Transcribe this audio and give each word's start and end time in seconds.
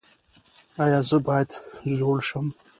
ایا 0.83 0.99
زه 1.09 1.17
باید 1.27 1.49
زوړ 1.97 2.17
شم؟ 2.27 2.47